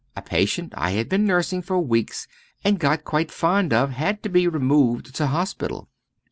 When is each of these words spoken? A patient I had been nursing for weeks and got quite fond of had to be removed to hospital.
A 0.15 0.21
patient 0.23 0.73
I 0.75 0.93
had 0.93 1.09
been 1.09 1.27
nursing 1.27 1.61
for 1.61 1.79
weeks 1.79 2.27
and 2.63 2.79
got 2.79 3.03
quite 3.03 3.29
fond 3.31 3.71
of 3.71 3.91
had 3.91 4.23
to 4.23 4.29
be 4.29 4.47
removed 4.47 5.13
to 5.17 5.27
hospital. 5.27 5.89